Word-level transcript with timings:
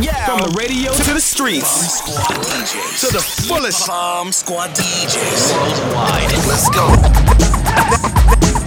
Yeah. 0.00 0.24
From 0.24 0.40
the 0.40 0.56
radio 0.56 0.92
to 0.92 1.12
the 1.12 1.20
streets. 1.20 2.00
Squad 2.00 2.40
DJs. 2.40 3.00
To 3.00 3.12
the 3.12 3.20
fullest. 3.20 3.86
Bomb 3.86 4.32
Squad 4.32 4.70
DJs. 4.70 5.52
Worldwide. 5.52 6.32
Let's 6.48 6.70
go. 6.70 6.88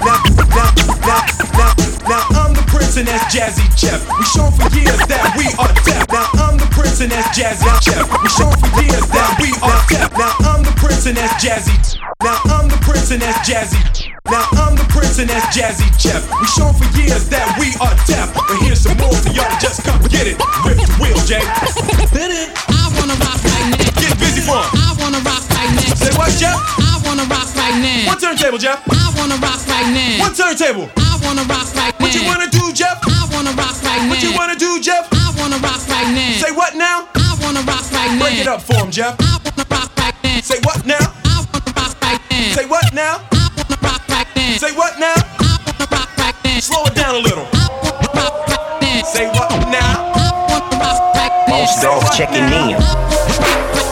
Now, 0.06 0.22
now, 0.54 0.70
now, 1.02 1.22
now, 1.58 1.72
now 2.06 2.24
I'm 2.38 2.54
the 2.54 2.64
prince 2.68 2.98
and 2.98 3.08
that's 3.08 3.34
Jazzy 3.34 3.66
Jeff. 3.76 4.06
We 4.20 4.26
shown 4.26 4.52
for 4.52 4.70
years 4.78 5.02
that 5.10 5.34
we 5.38 5.50
are 5.58 5.74
deaf. 5.82 6.06
Now 6.12 6.30
I'm 6.46 6.58
the 6.58 6.68
prince 6.70 7.02
and 7.02 7.12
that's 7.12 7.38
Jazzy 7.38 7.66
Jeff. 7.82 8.06
We 8.22 8.30
shown 8.30 8.54
for 8.62 8.70
years 8.82 9.08
that 9.10 9.38
we 9.42 9.50
are 9.66 9.82
deaf. 9.90 10.14
Now 10.14 10.36
I'm 10.46 10.64
the 10.64 10.74
prince 10.78 11.08
and 11.08 11.18
that's 11.18 11.34
Jazzy. 11.44 11.98
Now 12.22 12.38
I'm 12.46 12.70
the 12.70 12.78
prince 12.78 13.10
and 13.10 13.22
that's 13.22 13.50
Jazzy. 13.50 14.15
Now 14.26 14.50
I'm 14.58 14.74
the 14.76 14.86
prince 14.90 15.20
and 15.20 15.30
that's 15.30 15.54
Jazzy 15.56 15.86
Jeff. 16.02 16.26
We 16.42 16.48
shown 16.58 16.74
for 16.74 16.90
years 16.98 17.30
that 17.30 17.46
we 17.62 17.78
are 17.78 17.94
deaf. 18.10 18.34
But 18.34 18.58
here's 18.66 18.82
some 18.82 18.98
more 18.98 19.14
for 19.14 19.30
y'all 19.30 19.46
to 19.46 19.58
just 19.62 19.86
come 19.86 20.02
get 20.10 20.26
it. 20.26 20.42
Rip 20.66 20.82
the 20.82 20.90
wheel, 20.98 21.18
Jay. 21.30 21.46
Hit 22.10 22.34
it. 22.34 22.50
I 22.74 22.90
wanna 22.98 23.14
rock 23.22 23.38
right 23.38 23.68
now. 23.70 23.86
Get 24.02 24.18
busy 24.18 24.42
for 24.42 24.58
'em. 24.58 24.70
I 24.82 24.98
wanna 24.98 25.22
rock 25.22 25.46
right 25.54 25.72
now. 25.78 25.94
Say 25.94 26.12
what, 26.18 26.34
Jeff? 26.42 26.58
I 26.58 26.98
wanna 27.06 27.26
rock 27.30 27.50
right 27.54 27.78
now. 27.78 28.10
One 28.10 28.18
turntable, 28.18 28.58
Jeff. 28.58 28.82
I 28.90 29.14
wanna 29.14 29.38
rock 29.38 29.62
right 29.70 29.90
now. 29.94 30.26
One 30.26 30.34
turntable. 30.34 30.90
I 30.98 31.22
wanna 31.22 31.46
rock 31.46 31.70
right 31.78 31.94
now. 31.94 32.02
What 32.02 32.16
you 32.18 32.24
wanna 32.26 32.50
do, 32.50 32.74
Jeff? 32.74 32.98
I 33.06 33.30
wanna 33.30 33.54
rock 33.54 33.78
right 33.86 34.02
now. 34.02 34.10
What 34.10 34.24
you 34.26 34.34
wanna 34.34 34.58
do, 34.58 34.80
Jeff? 34.82 35.06
I 35.14 35.32
wanna 35.38 35.62
rock 35.62 35.82
right 35.88 36.10
now. 36.10 36.42
Say 36.42 36.52
what 36.52 36.74
now? 36.74 37.06
I 37.14 37.38
wanna 37.46 37.62
rock 37.62 37.86
right 37.94 38.12
now. 38.18 38.26
Break 38.26 38.42
it 38.42 38.48
up 38.48 38.62
for 38.66 38.74
him, 38.82 38.90
Jeff. 38.90 39.16
I 39.22 39.38
wanna 39.46 39.66
rock 39.70 39.92
right 40.02 40.18
now. 40.24 40.42
Say 40.42 40.60
what 40.66 40.82
now? 40.86 41.14
I 41.30 41.46
wanna 41.54 41.72
rock 41.78 41.94
right 42.02 42.22
now. 42.32 42.56
Say 42.58 42.66
what 42.66 42.90
now? 42.94 43.35
I 44.16 44.24
wanna 44.24 44.32
rock 44.32 44.36
right 44.36 44.36
now. 44.38 44.58
Say 44.58 44.72
what 44.76 45.00
now? 45.00 45.14
I 45.40 45.58
wanna 45.66 45.88
rock 45.92 46.18
right 46.18 46.36
now. 46.46 46.60
Slow 46.60 46.86
it 46.86 46.96
down 46.96 47.16
a 47.16 47.20
little. 47.20 47.48
I 47.52 47.68
wanna 47.84 48.08
rock 48.16 48.48
right 48.48 48.82
now. 48.82 49.04
Say 49.04 49.28
what 49.28 49.50
now? 49.70 50.14
I 50.16 50.32
wanna 50.48 50.78
rock 50.80 51.16
right 51.16 51.48
now. 51.48 51.66
Boss 51.66 51.82
Say 51.82 52.18
checking 52.18 52.44
in. 52.44 53.85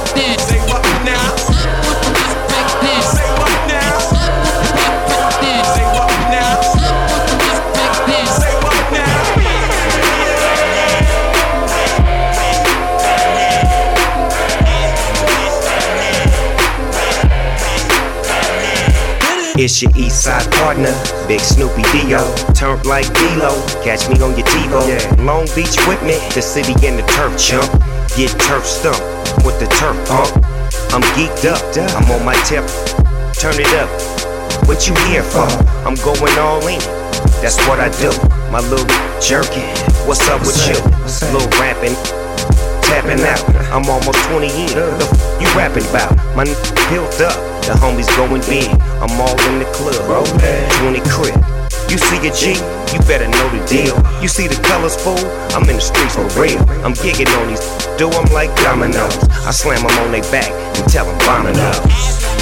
It's 19.56 19.82
your 19.82 19.92
east 19.96 20.24
side 20.24 20.50
partner, 20.54 20.92
Big 21.28 21.40
Snoopy 21.40 21.84
Dio. 21.94 22.20
Turned 22.54 22.86
like 22.86 23.06
D-Lo, 23.14 23.54
catch 23.84 24.10
me 24.10 24.20
on 24.22 24.36
your 24.36 24.48
TiVo. 24.48 24.82
Long 25.24 25.46
Beach 25.56 25.78
with 25.88 26.02
me, 26.02 26.18
the 26.34 26.42
city 26.42 26.74
in 26.86 26.98
the 26.98 27.06
turf 27.14 27.38
chump. 27.38 27.70
Get 28.18 28.34
turf 28.42 28.66
stumped 28.66 29.02
with 29.46 29.60
the 29.62 29.68
turf 29.78 29.96
pump. 30.10 30.34
I'm 30.92 31.06
geeked 31.14 31.46
up, 31.46 31.62
I'm 31.96 32.10
on 32.12 32.26
my 32.26 32.34
tip. 32.50 32.66
Turn 33.38 33.54
it 33.62 33.70
up, 33.78 33.90
what 34.68 34.88
you 34.88 34.96
here 35.10 35.24
for? 35.24 35.46
I'm 35.86 35.96
going 36.02 36.34
all 36.40 36.66
in, 36.68 36.80
that's 37.42 37.58
what 37.70 37.80
I 37.80 37.90
do. 38.02 38.10
My 38.50 38.60
little 38.60 38.90
jerkin, 39.22 39.70
what's 40.10 40.26
up 40.30 40.42
with 40.42 40.58
you? 40.66 40.78
Little 41.30 41.48
rapping, 41.62 41.94
tapping 42.90 43.22
out. 43.22 43.42
I'm 43.72 43.86
almost 43.90 44.18
20 44.30 44.48
in. 44.50 44.68
The 44.74 45.08
f- 45.10 45.42
you 45.42 45.48
rapping 45.58 45.86
about? 45.90 46.14
My 46.36 46.44
n- 46.44 46.58
built 46.90 47.22
up. 47.22 47.53
The 47.64 47.74
homies 47.80 48.12
going 48.18 48.42
big. 48.42 48.70
I'm 49.00 49.20
all 49.22 49.40
in 49.48 49.60
the 49.60 49.66
club. 49.72 49.96
20 50.84 51.00
crib. 51.08 51.40
You 51.90 51.98
see 51.98 52.18
a 52.28 52.32
G, 52.34 52.60
you 52.92 53.00
better 53.08 53.28
know 53.28 53.48
the 53.56 53.64
deal. 53.68 53.96
You 54.22 54.28
see 54.28 54.48
the 54.48 54.60
colors, 54.64 54.96
fool? 54.96 55.20
I'm 55.56 55.64
in 55.70 55.76
the 55.78 55.82
streets 55.82 56.16
for 56.16 56.28
real. 56.42 56.60
I'm 56.84 56.94
gigging 56.94 57.30
on 57.40 57.48
these, 57.48 57.62
do 57.98 58.10
'em 58.10 58.26
like 58.34 58.54
dominoes. 58.64 59.16
I 59.46 59.52
slam 59.52 59.86
'em 59.86 59.98
on 60.04 60.12
their 60.12 60.24
back 60.32 60.52
and 60.52 60.92
tell 60.92 61.08
'em 61.08 61.18
bombing 61.20 61.60
up. 61.60 62.33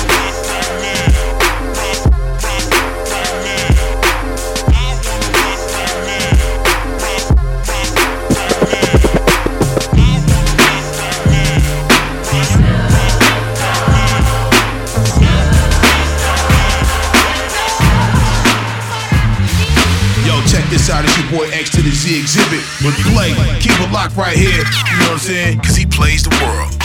Boy 21.32 21.48
X 21.54 21.70
to 21.72 21.82
the 21.82 21.92
Z 21.92 22.24
Xzibit 22.24 22.84
with 22.84 22.94
Blake. 23.08 23.36
Keep 23.62 23.80
it 23.80 23.92
locked 23.94 24.18
right 24.18 24.36
here. 24.36 24.52
You 24.52 25.00
know 25.00 25.06
what 25.06 25.12
I'm 25.12 25.18
saying? 25.20 25.60
Cause 25.62 25.78
he 25.78 25.86
plays 25.86 26.24
the 26.24 26.30
world. 26.44 26.76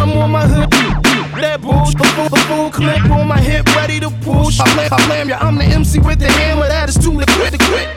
I'm 0.00 0.16
on 0.16 0.30
my 0.30 0.46
hood. 0.46 0.70
That 1.36 1.60
bullshit, 1.60 2.00
full, 2.16 2.28
full 2.48 2.70
clip 2.70 3.10
on 3.10 3.28
my 3.28 3.38
hip, 3.38 3.66
ready 3.76 4.00
to 4.00 4.08
push. 4.24 4.58
I 4.58 4.64
blam, 4.72 4.88
I 4.90 5.06
blam 5.06 5.28
ya. 5.28 5.36
I'm 5.38 5.58
the 5.58 5.64
MC 5.64 5.98
with 5.98 6.18
the 6.18 6.32
hammer 6.32 6.66
that 6.66 6.88
is 6.88 6.96
too 6.96 7.12
liquid 7.12 7.52
to 7.52 7.58
quit. 7.58 7.88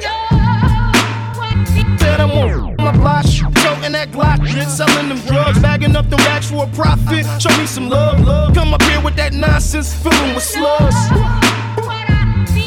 Said 2.02 2.20
I'm 2.20 2.32
on 2.32 2.76
my 2.76 2.92
block, 2.98 3.24
toting 3.64 3.94
that 3.94 4.12
Glock, 4.12 4.44
selling 4.68 5.08
them 5.08 5.20
drugs, 5.20 5.58
bagging 5.60 5.96
up 5.96 6.10
the 6.10 6.18
racks 6.18 6.52
for 6.52 6.66
a 6.66 6.68
profit. 6.76 7.26
Show 7.42 7.58
me 7.58 7.66
some 7.66 7.88
love, 7.88 8.20
love. 8.28 8.54
Come 8.54 8.74
up 8.74 8.82
here 8.84 9.00
with 9.00 9.16
that 9.16 9.32
nonsense, 9.32 9.94
filling 9.94 10.36
with 10.36 10.44
slugs. 10.44 11.43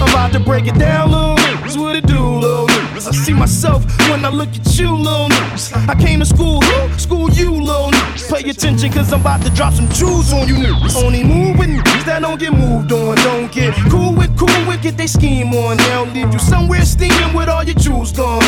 I'm 0.00 0.08
about 0.08 0.32
to 0.32 0.40
break 0.40 0.66
it 0.66 0.78
down, 0.78 1.10
little 1.10 1.36
niggas. 1.36 1.76
What 1.78 1.96
it 1.96 2.06
do, 2.06 2.20
little 2.20 2.66
niggas? 2.66 3.08
I 3.08 3.12
see 3.12 3.32
myself 3.32 3.84
when 4.10 4.24
I 4.24 4.28
look 4.28 4.50
at 4.50 4.78
you, 4.78 4.94
little 4.94 5.28
niggas. 5.28 5.88
I 5.88 5.94
came 5.94 6.20
to 6.20 6.26
school, 6.26 6.60
who? 6.60 6.98
School 6.98 7.30
you, 7.30 7.52
little 7.52 7.90
niggas. 7.90 8.30
Pay 8.32 8.50
attention, 8.50 8.92
cause 8.92 9.12
I'm 9.12 9.20
about 9.20 9.42
to 9.42 9.50
drop 9.50 9.72
some 9.72 9.88
jewels 9.88 10.32
on 10.32 10.48
you 10.48 10.54
niggas. 10.54 11.02
Only 11.02 11.24
move 11.24 11.58
with 11.58 11.66
that 12.06 12.22
don't 12.22 12.38
get 12.38 12.52
moved 12.52 12.92
on. 12.92 13.16
Don't 13.16 13.52
get 13.52 13.74
cool 13.90 14.14
with, 14.14 14.36
cool 14.38 14.66
with, 14.66 14.80
get 14.80 14.96
they 14.96 15.06
scheme 15.06 15.52
on. 15.52 15.76
They'll 15.76 16.06
leave 16.06 16.32
you 16.32 16.38
somewhere 16.38 16.84
steaming 16.84 17.34
with 17.34 17.48
all 17.48 17.64
your 17.64 17.74
jewels 17.74 18.12
gone. 18.12 18.42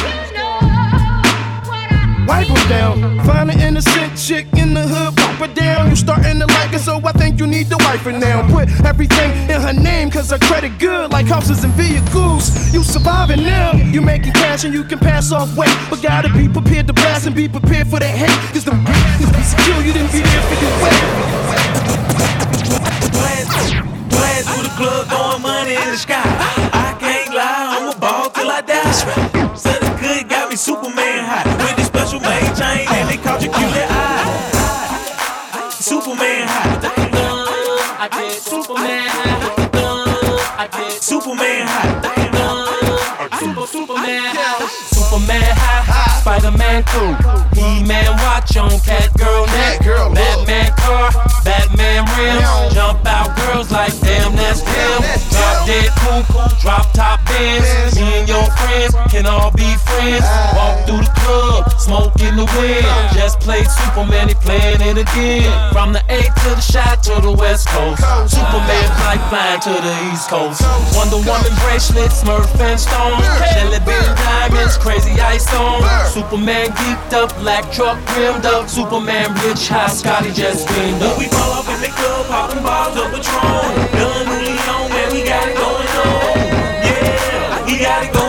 Wipe 2.29 2.47
them 2.47 2.69
down. 2.69 3.25
Find 3.25 3.51
an 3.51 3.59
innocent 3.59 4.19
chick 4.19 4.47
in 4.53 4.75
the 4.75 4.83
hood, 4.83 5.17
pop 5.17 5.37
her 5.37 5.55
down. 5.55 5.89
You 5.89 5.97
starting 5.97 6.39
to 6.41 6.47
like 6.47 6.73
her, 6.73 6.79
so 6.79 7.01
I 7.03 7.13
think 7.13 7.41
you 7.41 7.47
need 7.47 7.71
to 7.71 7.77
wife 7.79 8.03
her 8.03 8.13
now. 8.13 8.47
Put 8.53 8.69
everything 8.85 9.31
in 9.49 9.59
her 9.63 9.73
name, 9.73 10.11
cause 10.11 10.31
her 10.31 10.39
credit 10.39 10.79
good, 10.79 11.11
like 11.11 11.25
houses 11.27 11.65
and 11.65 11.73
vehicles. 11.73 12.73
You 12.75 12.85
surviving 12.85 13.45
now. 13.45 13.73
You 13.73 14.03
making 14.03 14.35
cash 14.35 14.65
and 14.65 14.75
you 14.75 14.85
can 14.85 14.99
pass 14.99 15.33
off 15.33 15.57
weight. 15.57 15.75
But 15.89 16.03
gotta 16.03 16.29
be 16.29 16.51
prepared 16.51 16.87
to 16.89 16.93
blast 16.93 17.27
and 17.27 17.35
be 17.35 17.49
prepared 17.49 17.89
for 17.89 17.99
the 17.99 18.09
hate. 18.09 18.39
Cause 18.53 18.65
the 18.65 18.77
is 19.41 19.55
kill 19.65 19.83
you 19.83 19.95
didn't 19.95 20.13
be 20.13 20.21
there 20.21 20.43
for 20.43 20.57
your 20.63 20.75
way. 20.85 20.99
Glad 24.11 24.45
through 24.45 24.63
the 24.65 24.75
club, 24.77 25.07
throwing 25.09 25.43
money 25.43 25.75
in 25.77 25.91
the 25.93 25.97
sky. 25.97 26.68
Spider-Man 46.29 46.85
cool. 46.89 47.15
He-Man 47.57 48.13
watch 48.21 48.55
on 48.59 48.69
Catgirl 48.85 49.47
neck. 49.47 49.81
Batman 49.81 50.71
car. 50.77 51.11
Batman 51.43 52.05
rims. 52.21 52.75
Jump 52.75 53.01
out 53.07 53.35
girls 53.39 53.73
like 53.73 53.99
damn 54.01 54.37
that's 54.37 54.61
him. 54.61 55.01
Drop 55.33 55.67
dead 55.67 55.89
coupe. 55.97 56.61
Drop 56.61 56.93
top 56.93 57.25
bins. 57.25 57.97
Me 57.97 58.21
and 58.21 58.29
your 58.29 58.45
friends 58.45 58.95
can 59.11 59.25
all 59.25 59.51
be 59.53 59.75
friends. 59.89 60.23
Smoke 61.89 62.21
in 62.21 62.37
the 62.37 62.45
wind. 62.61 62.85
Just 63.17 63.41
played 63.41 63.65
Superman. 63.65 64.29
He 64.29 64.35
playing 64.45 64.85
it 64.85 65.01
again. 65.01 65.49
From 65.73 65.97
the 65.97 66.05
A 66.13 66.21
to 66.21 66.51
the 66.53 66.61
shot 66.61 67.03
to 67.09 67.17
the 67.17 67.33
West 67.33 67.67
Coast. 67.69 68.05
Superman 68.29 68.89
flying 69.33 69.61
to 69.65 69.73
the 69.73 69.95
East 70.13 70.29
Coast. 70.29 70.61
Wonder 70.93 71.17
Woman 71.25 71.55
bracelet, 71.65 72.13
Smurf 72.13 72.53
and 72.61 72.79
Stone. 72.79 73.17
Jelly 73.57 73.81
bean 73.89 74.05
diamonds, 74.21 74.77
crazy 74.77 75.17
ice 75.17 75.49
stone. 75.49 75.81
Superman 76.13 76.69
geeked 76.77 77.13
up, 77.17 77.33
black 77.41 77.73
truck 77.73 77.97
rimmed 78.17 78.45
up. 78.45 78.69
Superman 78.69 79.33
rich, 79.41 79.69
high 79.69 79.89
Scotty 79.89 80.33
just 80.33 80.69
screamed 80.69 81.01
up. 81.01 81.17
We 81.17 81.29
pull 81.29 81.53
up 81.57 81.69
in 81.73 81.81
the 81.81 81.89
club, 81.89 82.27
popping 82.29 82.63
bottles 82.63 83.01
of 83.01 83.09
Patron. 83.17 83.65
Done 83.97 84.29
Leon, 84.29 84.91
man, 84.93 85.09
we 85.13 85.25
got 85.25 85.49
it 85.49 85.57
going 85.57 85.89
on. 86.05 86.37
Yeah, 86.85 87.67
he 87.67 87.79
got 87.81 88.05
it 88.05 88.13
going 88.13 88.28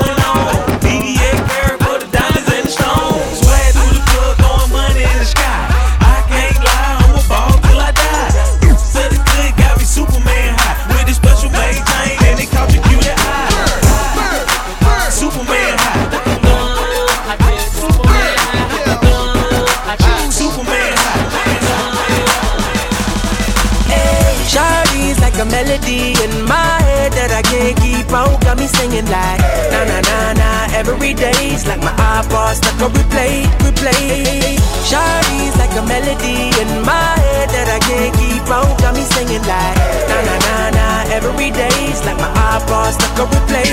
day's 31.19 31.67
like 31.67 31.81
my 31.81 31.91
iPod 31.91 32.55
stuck 32.55 32.79
on 32.81 32.91
replay, 32.95 33.43
replay. 33.59 34.55
Shawty's 34.87 35.55
like 35.59 35.73
a 35.75 35.83
melody 35.85 36.49
in 36.61 36.69
my 36.87 37.13
head 37.27 37.49
that 37.51 37.67
I 37.67 37.79
can't 37.83 38.15
keep 38.15 38.47
out. 38.47 38.79
Got 38.79 38.95
me 38.95 39.03
singing 39.03 39.43
like 39.43 39.77
na 40.09 40.17
na 40.27 40.35
na 40.47 40.57
na 40.71 40.87
every 41.11 41.51
day's 41.51 41.99
like 42.07 42.17
my 42.17 42.31
iPod 42.55 42.95
stuck 42.95 43.19
on 43.19 43.27
replay, 43.35 43.69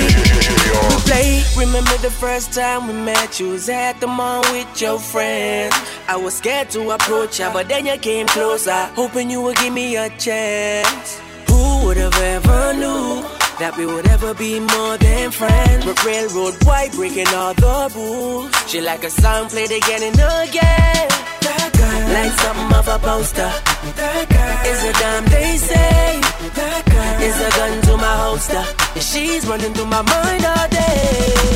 replay. 0.91 1.57
Remember 1.57 1.97
the 2.03 2.11
first 2.11 2.53
time 2.53 2.87
we 2.87 2.93
met? 2.93 3.39
You 3.39 3.49
was 3.49 3.69
at 3.69 3.99
the 3.99 4.07
mall 4.07 4.41
with 4.51 4.81
your 4.81 4.99
friends. 4.99 5.75
I 6.07 6.17
was 6.17 6.35
scared 6.35 6.69
to 6.71 6.91
approach 6.91 7.39
ya, 7.39 7.51
but 7.53 7.67
then 7.69 7.85
you 7.85 7.97
came 7.97 8.27
closer, 8.27 8.85
hoping 8.95 9.29
you 9.29 9.41
would 9.41 9.57
give 9.57 9.73
me 9.73 9.95
a 9.95 10.09
chance. 10.17 11.19
Who 11.47 11.85
would 11.85 11.97
have 11.97 12.17
ever 12.17 12.73
knew? 12.73 13.46
That 13.59 13.75
we 13.77 13.85
would 13.85 14.07
ever 14.07 14.33
be 14.33 14.59
more 14.59 14.97
than 14.97 15.31
friends. 15.31 15.85
But 15.85 16.03
railroad 16.05 16.55
white 16.63 16.91
breaking 16.93 17.27
all 17.29 17.53
the 17.53 17.91
rules. 17.95 18.51
She 18.67 18.81
like 18.81 19.03
a 19.03 19.09
song 19.09 19.49
played 19.49 19.71
again 19.71 20.03
and 20.03 20.19
again. 20.49 21.36
That 21.47 21.71
girl, 21.79 22.01
like 22.11 22.33
something 22.43 22.71
of 22.75 22.87
a 22.91 22.97
poster. 22.99 23.51
That 23.95 24.25
girl 24.27 24.57
is 24.71 24.79
a 24.83 24.93
damn 24.99 25.23
they 25.31 25.55
say. 25.55 26.19
That 26.59 26.83
girl 26.91 27.17
is 27.23 27.37
a 27.39 27.49
gun 27.57 27.73
to 27.87 27.93
my 27.95 28.15
holster. 28.23 28.63
She's 28.99 29.47
running 29.47 29.73
through 29.73 29.87
my 29.87 30.01
mind 30.01 30.43
all 30.43 30.67
day. 30.67 31.07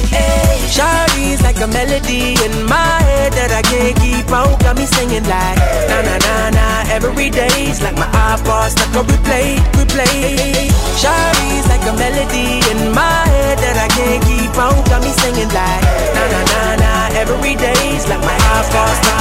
Hey, 0.08 0.56
Shawty's 0.72 1.42
like 1.44 1.60
a 1.60 1.68
melody 1.68 2.40
in 2.46 2.54
my 2.72 2.96
head 3.08 3.34
that 3.34 3.52
I 3.52 3.62
can't 3.68 3.96
keep 4.00 4.32
out. 4.32 4.56
Got 4.64 4.78
me 4.78 4.86
singing 4.86 5.26
like 5.28 5.60
na 5.92 5.98
na 6.08 6.16
na 6.26 6.36
na 6.56 6.68
every 6.96 7.30
day's 7.30 7.82
like 7.82 7.96
my 7.96 8.08
iPod 8.32 8.72
stuck 8.72 8.96
on 8.96 9.06
replay, 9.12 9.60
replay. 9.76 10.72
Shawty's 11.02 11.68
like 11.68 11.84
a 11.84 11.94
melody 12.00 12.64
in 12.72 12.80
my 12.96 13.24
head 13.34 13.58
that 13.60 13.76
I 13.76 13.88
can't 13.92 14.24
keep 14.24 14.56
out. 14.56 14.91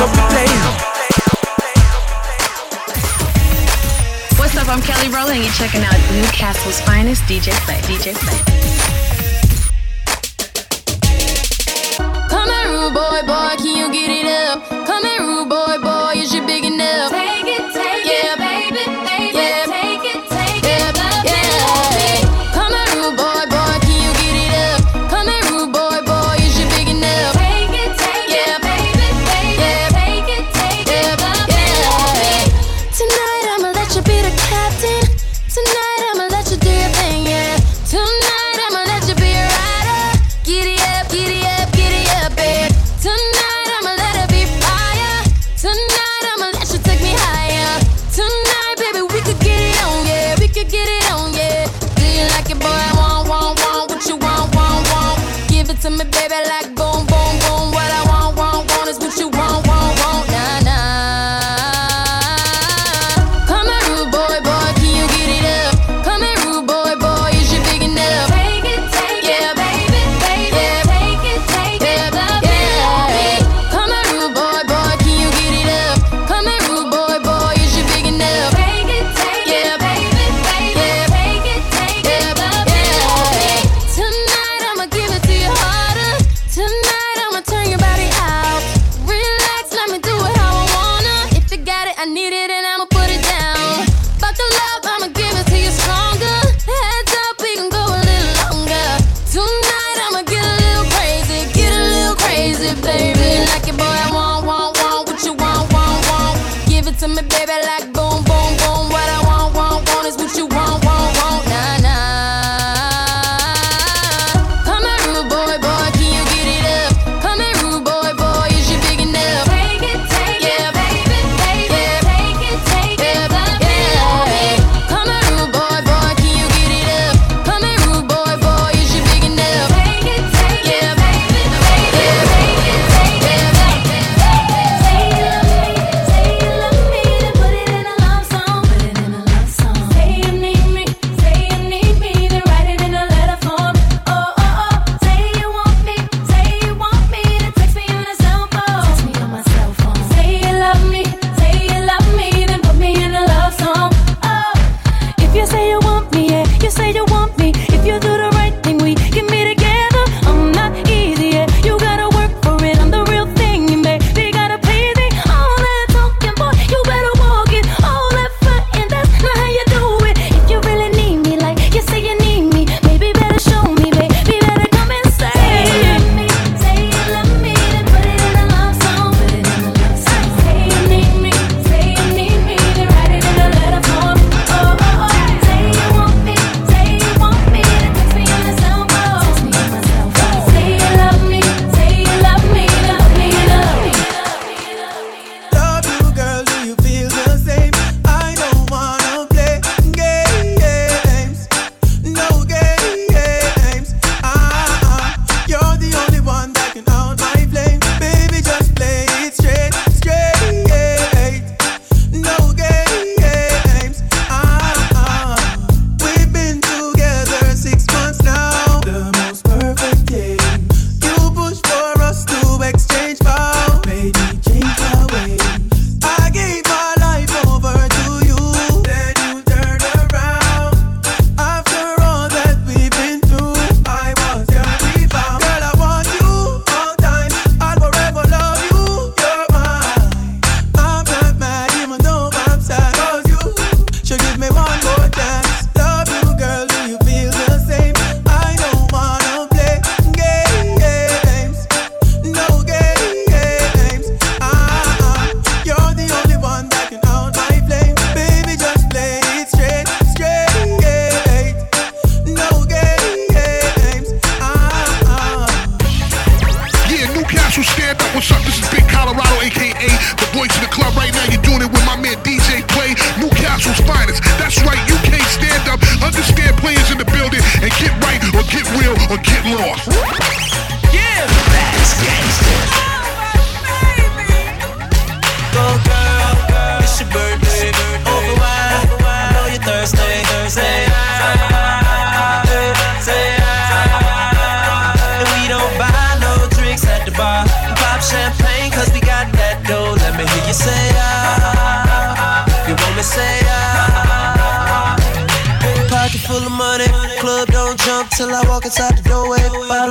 What's 0.00 0.16
up? 4.56 4.68
I'm 4.68 4.80
Kelly 4.80 5.10
Rowland. 5.10 5.44
You're 5.44 5.52
checking 5.52 5.82
out 5.82 5.92
Newcastle's 6.14 6.80
finest 6.80 7.24
DJ 7.24 7.52
Play. 7.66 7.82
DJ 7.82 8.14
Play. 8.14 8.38
Come 12.30 12.48
here, 12.48 12.70
rude 12.70 12.94
boy, 12.94 13.20
boy, 13.26 13.56
can 13.58 13.76
you 13.76 13.92
get 13.92 14.08
it 14.08 14.24
up? 14.24 14.79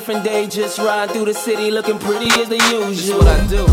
different 0.00 0.24
day, 0.24 0.46
just 0.46 0.78
ride 0.78 1.10
through 1.10 1.26
the 1.26 1.34
city 1.34 1.70
looking 1.70 1.98
pretty 1.98 2.30
as 2.40 2.48
the 2.48 2.56
usual. 2.72 3.18
what 3.18 3.28
I 3.28 3.46
do. 3.48 3.66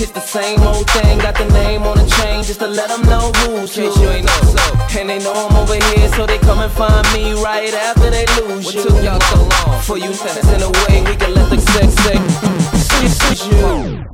It's 0.00 0.12
the 0.12 0.20
same 0.20 0.60
old 0.62 0.88
thing, 0.90 1.18
got 1.18 1.34
the 1.34 1.44
name 1.46 1.82
on 1.82 1.98
the 1.98 2.06
chain 2.06 2.44
just 2.44 2.60
to 2.60 2.68
let 2.68 2.88
them 2.88 3.02
know 3.10 3.32
who's 3.42 3.74
who. 3.74 3.82
you 3.82 4.08
ain't 4.14 4.24
know 4.24 4.42
so. 4.54 5.00
And 5.00 5.10
they 5.10 5.18
know 5.18 5.34
I'm 5.34 5.56
over 5.56 5.74
here, 5.74 6.08
so 6.14 6.24
they 6.24 6.38
come 6.38 6.60
and 6.60 6.70
find 6.70 7.04
me 7.12 7.32
right 7.42 7.74
after 7.74 8.10
they 8.10 8.26
lose 8.38 8.66
what 8.66 8.74
you. 8.76 8.82
took 8.84 9.02
y'all 9.02 9.20
so 9.34 9.42
long? 9.42 9.82
For 9.82 9.98
you 9.98 10.12
in 10.54 10.62
a 10.62 10.70
way, 10.86 11.02
we 11.02 11.16
can 11.16 11.34
let 11.34 11.50
the 11.50 11.58
sex 11.58 11.92
sex 12.06 13.46
you. 13.50 14.06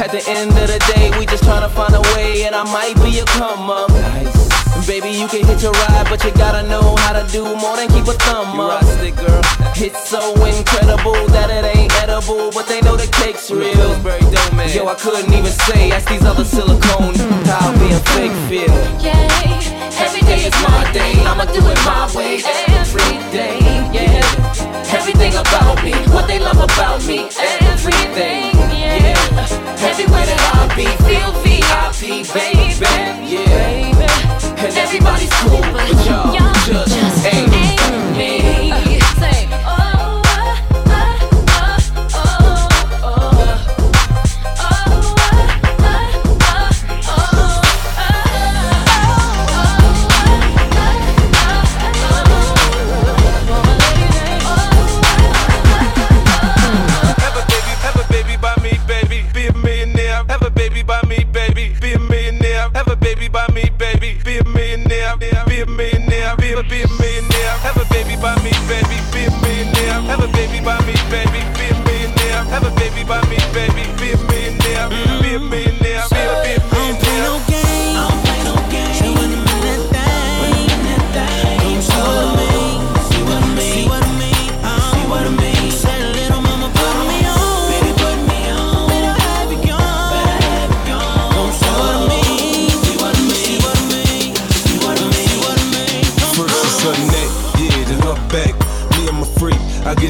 At 0.00 0.12
the 0.12 0.24
end 0.26 0.50
of 0.56 0.68
the 0.72 0.80
day, 0.94 1.12
we 1.18 1.26
just 1.26 1.44
tryna 1.44 1.70
find 1.72 1.94
a 1.94 2.00
way, 2.16 2.44
and 2.44 2.54
I 2.54 2.64
might 2.64 2.96
be 3.04 3.18
a 3.18 3.24
come 3.36 3.68
up. 3.68 3.90
Nice. 3.90 4.45
Baby, 4.86 5.10
you 5.10 5.26
can 5.26 5.44
hit 5.44 5.62
your 5.64 5.72
ride, 5.72 6.06
but 6.08 6.22
you 6.22 6.30
gotta 6.30 6.62
know 6.68 6.94
how 7.02 7.12
to 7.12 7.26
do 7.32 7.42
more 7.42 7.74
than 7.74 7.88
keep 7.88 8.06
a 8.06 8.14
thumb 8.22 8.60
up. 8.60 8.84
It, 9.02 9.16
girl. 9.16 9.42
It's 9.74 10.08
so 10.08 10.30
incredible 10.46 11.18
that 11.34 11.50
it 11.50 11.66
ain't 11.76 11.92
edible, 11.98 12.52
but 12.52 12.68
they 12.68 12.80
know 12.82 12.94
the 12.94 13.10
cake's 13.18 13.50
real. 13.50 13.74
Yo, 14.70 14.86
I 14.86 14.94
couldn't 14.94 15.32
even 15.34 15.50
say, 15.66 15.90
ask 15.90 16.08
these 16.08 16.22
other 16.22 16.44
silicone 16.44 17.18
how 17.50 17.74
being 17.82 17.98
fake 18.14 18.36
feel. 18.46 18.70
Yeah, 19.02 19.18
Every 19.98 20.20
day 20.22 20.46
is 20.46 20.54
my 20.62 20.86
day, 20.92 21.18
I'ma 21.26 21.46
do 21.50 21.66
it 21.66 21.80
my 21.82 22.06
way 22.14 22.38
every 22.78 23.18
day. 23.34 23.58
Yeah, 23.90 24.22
everything 24.94 25.34
about 25.34 25.82
me, 25.82 25.94
what 26.14 26.28
they 26.28 26.38
love 26.38 26.62
about 26.62 27.04
me, 27.04 27.26
everything. 27.74 28.54
Yeah, 28.70 29.18
everywhere 29.82 30.26
that 30.30 30.40
I 30.54 30.76
be, 30.78 30.86
feel 31.02 31.45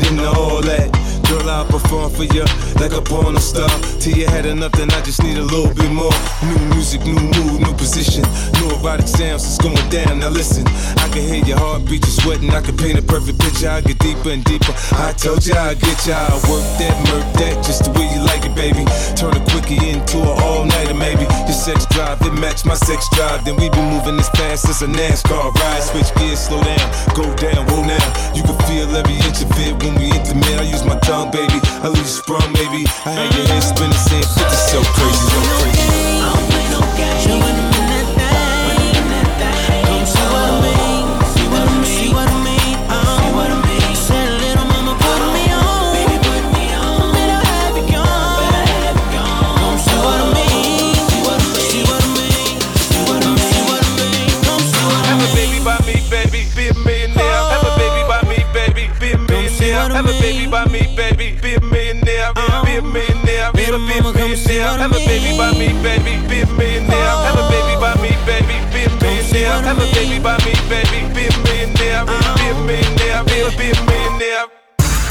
get 0.01 0.11
into 0.11 0.29
all 0.29 0.61
that. 0.61 1.06
Girl, 1.29 1.51
I'll 1.51 1.67
perform 1.67 2.11
for 2.11 2.23
you 2.23 2.45
like 2.79 2.93
a 2.93 3.03
porn 3.03 3.37
star. 3.39 3.69
Till 3.99 4.17
you 4.17 4.27
had 4.27 4.47
enough, 4.47 4.73
then 4.73 4.91
I 4.93 5.01
just 5.03 5.23
need 5.23 5.39
a 5.39 5.43
little 5.43 5.75
bit 5.75 5.91
more. 5.91 6.15
New 6.47 6.59
music, 6.71 7.03
new 7.03 7.19
mood, 7.19 7.67
new 7.67 7.75
position. 7.75 8.23
New 8.63 8.71
erotic 8.79 9.09
sounds, 9.09 9.43
it's 9.43 9.59
going 9.59 9.75
down. 9.91 10.21
Now 10.21 10.31
listen, 10.31 10.65
I 11.03 11.11
can 11.11 11.27
hear 11.27 11.43
your 11.45 11.59
heartbeat, 11.59 12.07
you're 12.07 12.19
sweating. 12.23 12.51
I 12.51 12.61
can 12.61 12.77
paint 12.77 12.99
a 12.99 13.03
perfect 13.03 13.41
picture. 13.41 13.69
I 13.69 13.81
get 13.81 13.99
deeper 13.99 14.31
and 14.31 14.45
deeper. 14.45 14.73
I 15.03 15.13
told 15.19 15.45
you 15.45 15.55
I 15.55 15.75
get 15.75 15.99
you. 16.07 16.15
I 16.15 16.31
work 16.47 16.67
that, 16.79 16.95
murk 17.11 17.27
that, 17.43 17.59
just 17.67 17.85
the 17.85 17.91
way 17.99 18.07
you 18.15 18.23
like 18.23 18.47
it, 18.47 18.55
baby. 18.55 18.87
Turn 19.19 19.35
a 19.35 19.43
quickie 19.51 19.83
into 19.83 20.23
an 20.23 20.35
all 20.47 20.65
nighter, 20.65 20.95
maybe. 20.95 21.27
Your 21.51 21.59
sex 21.59 21.87
drive, 21.91 22.23
it 22.23 22.39
match 22.39 22.65
my 22.65 22.79
sex 22.79 23.11
drive. 23.19 23.45
Then 23.45 23.57
we 23.57 23.67
be 23.71 23.83
moving 23.83 24.17
this 24.17 24.31
fast 24.31 24.69
as 24.71 24.83
a 24.83 24.87
NASCAR 24.87 25.51
ride. 25.59 25.83
Switch 25.83 26.15
gears, 26.23 26.39
slow 26.39 26.63
down, 26.63 26.87
go 27.19 27.27
down, 27.35 27.67
whoa 27.67 27.83
now. 27.83 28.07
You 28.31 28.47
can 28.47 28.55
feel 28.71 28.87
every 28.95 29.19
inch 29.27 29.43
of 29.43 29.51
it 29.59 29.75
when 29.83 29.99
we 29.99 30.15
intimate. 30.15 30.63
I 30.63 30.63
use 30.63 30.85
my 30.85 30.99
tongue, 31.17 31.31
baby. 31.31 31.61
I 31.83 31.89
leave 31.89 31.99
you 31.99 32.05
sprung, 32.05 32.53
baby. 32.53 32.85
I 33.05 33.11
had 33.11 33.35
your 33.35 33.47
head 33.47 33.63
spinning, 33.63 33.97
saying 34.09 34.23
50 34.23 34.57
so 34.73 34.83
crazy, 34.93 35.27
so 35.33 35.41
crazy. 35.57 36.16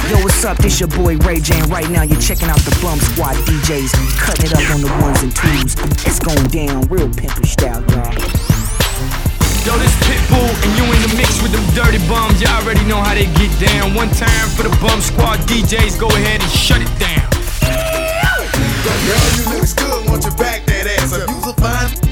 Yo, 0.05 0.21
what's 0.21 0.45
up? 0.45 0.55
This 0.57 0.79
your 0.79 0.89
boy 0.89 1.17
Ray 1.25 1.39
J, 1.41 1.57
and 1.57 1.69
right 1.71 1.89
now 1.89 2.03
you're 2.03 2.21
checking 2.21 2.47
out 2.47 2.62
the 2.62 2.77
Bomb 2.77 3.00
Squad 3.00 3.33
DJs, 3.50 3.89
cutting 4.21 4.45
it 4.45 4.53
up 4.53 4.62
on 4.69 4.85
the 4.85 4.91
ones 5.01 5.17
and 5.25 5.33
twos. 5.33 5.74
It's 6.05 6.21
going 6.21 6.45
down 6.53 6.85
real 6.93 7.09
pimpish 7.09 7.57
style, 7.57 7.81
y'all. 7.89 8.13
Yo, 9.65 9.74
this 9.81 9.97
Pitbull, 10.05 10.45
and 10.62 10.71
you 10.77 10.85
in 10.85 11.01
the 11.09 11.13
mix 11.17 11.41
with 11.41 11.57
them 11.57 11.65
dirty 11.74 11.97
bums. 12.05 12.38
Y'all 12.38 12.53
already 12.62 12.85
know 12.85 13.01
how 13.01 13.17
they 13.17 13.25
get 13.33 13.50
down. 13.57 13.97
One 13.97 14.13
time 14.13 14.45
for 14.53 14.62
the 14.62 14.69
Bomb 14.77 15.01
Squad 15.01 15.41
DJs, 15.50 15.97
go 16.00 16.05
ahead 16.13 16.38
and 16.38 16.51
shut 16.53 16.85
it 16.85 16.93
down. 17.01 17.25
Girl, 19.09 19.25
you 19.41 19.57
looks 19.57 19.74
good, 19.74 20.05
won't 20.05 20.21
you 20.21 20.31
back 20.38 20.69
that 20.69 20.85
ass 21.01 21.17
up? 21.17 21.25
You's 21.33 21.50
a 21.50 21.53
fine, 21.57 22.04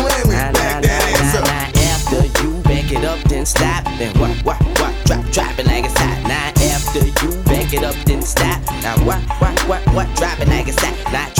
playing 0.00 0.28
with? 0.28 0.36
Back 0.54 0.82
that 0.82 0.84
ass 0.84 1.34
up. 1.36 1.46
After 1.92 2.22
you 2.42 2.62
back 2.62 2.90
it 2.92 3.04
up, 3.04 3.20
then 3.28 3.46
stop. 3.46 3.84
Then 3.98 4.16
what, 4.18 4.30
what, 4.44 4.60
what? 4.80 4.94
Drop, 5.04 5.24
drop 5.30 5.58
it 5.58 5.66
like 5.66 5.84
it's 5.84 5.98
hot. 5.98 6.22
Now 6.26 6.48
after 6.74 7.04
you 7.04 7.42
back 7.44 7.72
it 7.72 7.82
up, 7.82 7.96
then 8.06 8.22
stop. 8.22 8.60
Now 8.82 8.96
what, 9.04 9.20
what, 9.40 9.58
what, 9.68 9.82
what? 9.94 10.08
Drop 10.16 10.38
it 10.40 10.48
like 10.48 10.68
it's 10.68 10.80
hot. 10.80 11.12
Now 11.12 11.37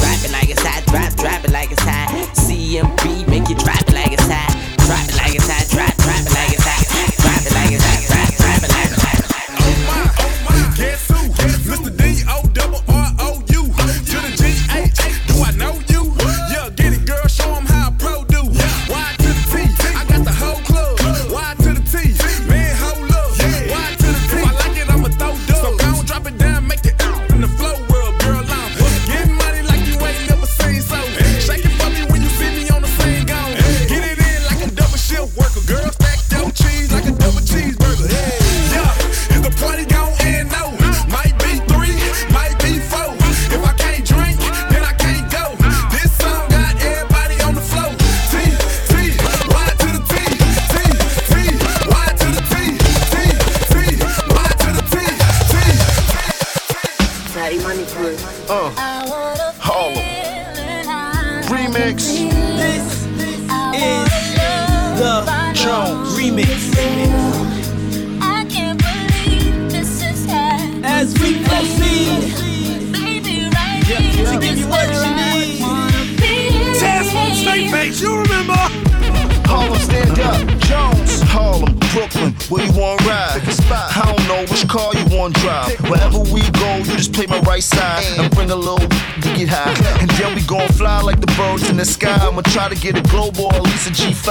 Brooklyn, 81.99 82.33
where 82.49 82.65
you 82.65 82.71
wanna 82.79 83.03
ride? 83.03 83.43
I 83.43 84.03
don't 84.07 84.29
know 84.29 84.47
which 84.47 84.69
car 84.69 84.95
you 84.95 85.05
wanna 85.11 85.35
drive. 85.35 85.75
Wherever 85.91 86.21
we 86.21 86.43
go, 86.55 86.77
you 86.77 86.95
just 86.95 87.13
play 87.13 87.27
my 87.27 87.41
right 87.41 87.61
side 87.61 88.05
and 88.21 88.33
bring 88.37 88.53
a 88.53 88.55
little 88.55 88.87
to 88.87 89.29
get 89.35 89.49
high. 89.49 89.75
And 89.99 90.09
then 90.11 90.37
we 90.37 90.43
gon' 90.43 90.69
fly 90.79 91.01
like 91.01 91.19
the 91.19 91.27
birds 91.35 91.69
in 91.69 91.77
the 91.77 91.85
sky. 91.85 92.15
I'ma 92.23 92.43
try 92.43 92.69
to 92.69 92.77
get 92.77 92.97
a 92.97 93.03
global 93.11 93.47
or 93.47 93.55
at 93.55 93.63
least 93.63 93.89
a 93.89 93.91
G5. 93.91 94.31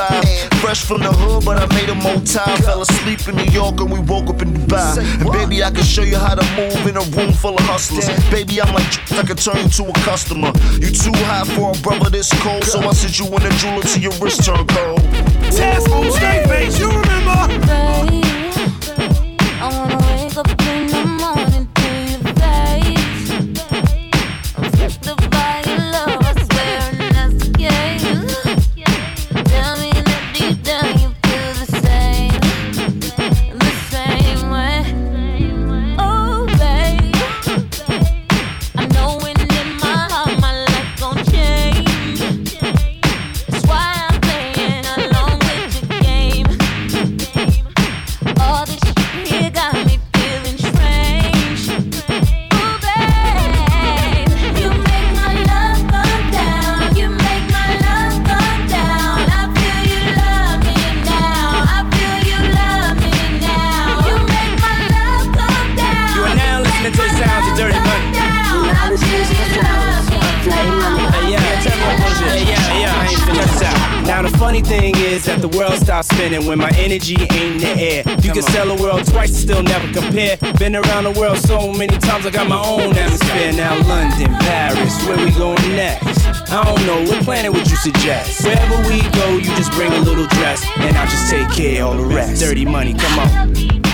Fresh 0.62 0.86
from 0.86 1.02
the 1.02 1.12
hood, 1.12 1.44
but 1.44 1.58
I 1.58 1.66
made 1.76 1.90
a 1.90 1.96
more 1.96 2.22
time. 2.22 2.56
Fell 2.64 2.82
asleep 2.82 3.28
in 3.28 3.36
New 3.36 3.52
York 3.52 3.82
and 3.82 3.92
we 3.92 4.00
woke 4.00 4.30
up 4.30 4.42
in 4.42 4.54
Dubai. 4.54 5.04
And 5.20 5.30
baby, 5.34 5.62
I 5.62 5.70
can 5.70 5.84
show 5.84 6.04
you 6.04 6.16
how 6.16 6.36
to 6.36 6.46
move 6.56 6.88
in 6.88 6.96
a 6.96 7.04
room 7.18 7.34
full 7.34 7.56
of 7.56 7.66
hustlers. 7.66 8.08
Baby, 8.32 8.62
I'm 8.62 8.74
like, 8.74 8.88
I 9.12 9.24
can 9.24 9.36
turn 9.36 9.58
you 9.58 9.68
to 9.68 9.84
a 9.90 9.94
customer. 10.08 10.54
You 10.80 10.90
too 10.90 11.12
high 11.28 11.44
for 11.44 11.76
a 11.76 11.82
brother 11.82 12.10
this 12.10 12.32
cold, 12.40 12.64
so 12.64 12.80
I 12.80 12.94
sent 12.94 13.20
you 13.20 13.26
in 13.28 13.44
a 13.44 13.52
jeweler 13.60 13.82
till 13.82 14.04
your 14.04 14.16
wrist 14.24 14.46
turn 14.46 14.66
cold. 14.68 15.04
Task 15.58 15.90
Force 15.90 16.16
Straight 16.16 16.48
Face, 16.48 16.80
you 16.80 16.88
remember? 16.88 18.47
Spinning 76.38 76.48
when 76.48 76.58
my 76.58 76.72
energy 76.78 77.16
ain't 77.20 77.32
in 77.32 77.58
the 77.58 77.68
air. 77.68 78.04
You 78.22 78.34
can 78.34 78.42
sell 78.42 78.76
the 78.76 78.82
world 78.82 79.06
twice 79.06 79.36
still 79.36 79.64
never 79.64 79.92
compare. 79.94 80.38
Been 80.58 80.76
around 80.76 81.06
the 81.06 81.12
world 81.12 81.38
so 81.38 81.72
many 81.72 81.98
times, 81.98 82.26
I 82.26 82.30
got 82.30 82.48
my 82.48 82.62
own 82.64 82.96
atmosphere. 82.96 83.54
Now 83.54 83.76
London, 83.88 84.34
Paris, 84.40 85.06
where 85.08 85.18
we 85.18 85.32
going 85.32 85.76
next? 85.76 86.26
I 86.50 86.64
don't 86.64 86.86
know, 86.86 87.12
what 87.12 87.24
planet 87.24 87.52
would 87.52 87.70
you 87.70 87.78
suggest? 87.78 88.44
Wherever 88.44 88.78
we 88.90 89.02
go, 89.12 89.38
you 89.38 89.56
just 89.56 89.72
bring 89.72 89.92
a 89.92 90.00
little 90.00 90.28
dress, 90.28 90.66
and 90.78 90.96
I'll 90.98 91.08
just 91.08 91.30
take 91.30 91.50
care 91.52 91.84
of 91.84 91.90
all 91.90 91.98
the 91.98 92.16
rest. 92.16 92.42
Dirty 92.42 92.66
money, 92.66 92.94
come 92.94 93.20
on. 93.20 93.87